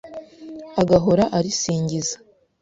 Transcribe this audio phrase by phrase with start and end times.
[0.81, 2.15] Agahora arisingiza”.